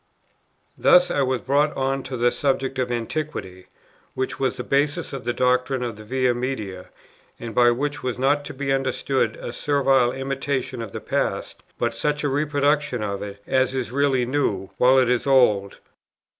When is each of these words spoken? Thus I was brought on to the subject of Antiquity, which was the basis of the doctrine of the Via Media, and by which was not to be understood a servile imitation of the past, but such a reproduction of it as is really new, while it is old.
Thus 0.79 1.11
I 1.11 1.21
was 1.21 1.41
brought 1.41 1.77
on 1.77 2.01
to 2.05 2.17
the 2.17 2.31
subject 2.31 2.79
of 2.79 2.91
Antiquity, 2.91 3.67
which 4.15 4.39
was 4.39 4.57
the 4.57 4.63
basis 4.63 5.13
of 5.13 5.25
the 5.25 5.31
doctrine 5.31 5.83
of 5.83 5.95
the 5.95 6.03
Via 6.03 6.33
Media, 6.33 6.87
and 7.39 7.53
by 7.53 7.69
which 7.69 8.01
was 8.01 8.17
not 8.17 8.43
to 8.45 8.53
be 8.55 8.73
understood 8.73 9.35
a 9.35 9.53
servile 9.53 10.11
imitation 10.11 10.81
of 10.81 10.91
the 10.91 11.01
past, 11.01 11.61
but 11.77 11.93
such 11.93 12.23
a 12.23 12.29
reproduction 12.29 13.03
of 13.03 13.21
it 13.21 13.43
as 13.45 13.75
is 13.75 13.91
really 13.91 14.25
new, 14.25 14.71
while 14.79 14.97
it 14.97 15.07
is 15.07 15.27
old. 15.27 15.77